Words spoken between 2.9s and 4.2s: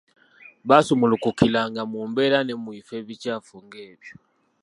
ebikyafu ng’ebyo.